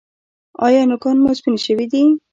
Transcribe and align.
ایا 0.65 0.81
نوکان 0.89 1.17
مو 1.23 1.31
سپین 1.37 1.55
شوي 1.65 1.85
دي؟ 1.91 2.03